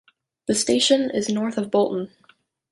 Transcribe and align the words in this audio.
The 0.47 0.55
station 0.55 1.11
is 1.11 1.29
north 1.29 1.59
of 1.59 1.69
Bolton. 1.69 2.09